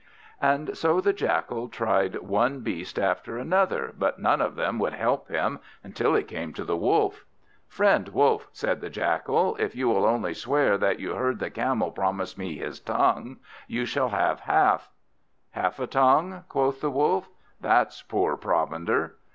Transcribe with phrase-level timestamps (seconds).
[0.41, 5.27] And so the Jackal tried one beast after another, but none of them would help
[5.29, 7.23] him, until he came to the Wolf.
[7.67, 11.91] "Friend Wolf," said the Jackal, "if you will only swear that you heard the Camel
[11.91, 13.37] promise me his tongue,
[13.67, 14.89] you shall have half."
[15.51, 17.29] "Half a tongue?" quoth the Wolf;
[17.59, 19.17] "that's poor provender."